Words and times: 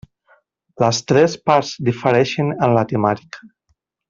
Les 0.83 1.01
tres 1.11 1.35
parts 1.49 1.75
difereixen 1.91 2.51
en 2.69 2.75
la 2.79 2.87
temàtica. 2.95 3.51